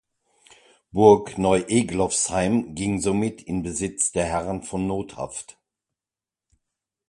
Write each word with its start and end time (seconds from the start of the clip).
Burg 0.91 1.37
Neuegloffsheim 1.37 2.73
ging 2.73 2.99
somit 3.01 3.43
in 3.43 3.61
Besitz 3.61 4.11
der 4.13 4.25
Herren 4.25 4.63
von 4.63 4.87
Nothaft. 4.87 5.59